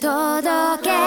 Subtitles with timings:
[0.00, 0.99] 届け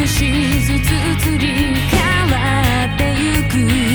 [0.00, 2.00] 少しずつ釣り変
[2.30, 3.89] わってゆく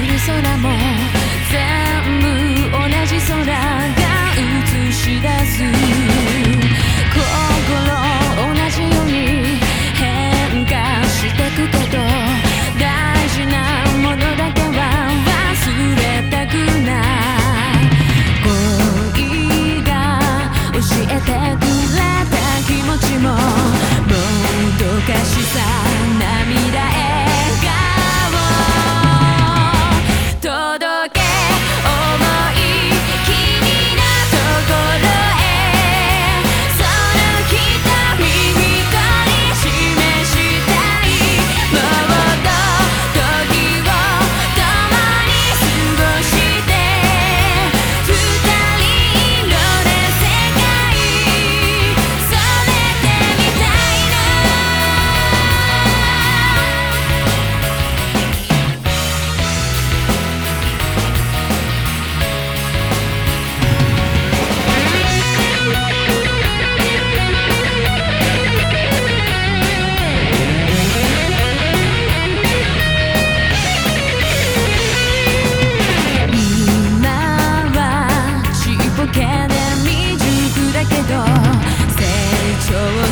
[0.00, 0.68] る空も
[1.50, 4.05] 全部同じ空が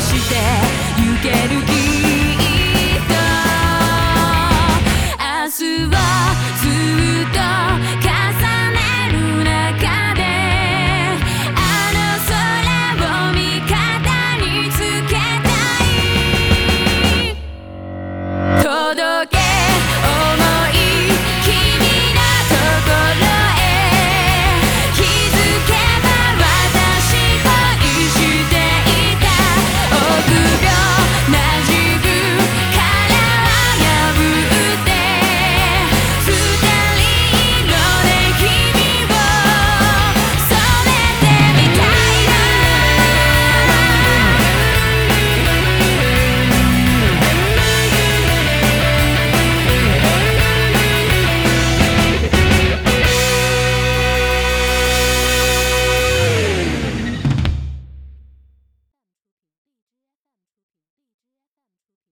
[0.05, 0.35] して
[1.01, 1.74] 行ける気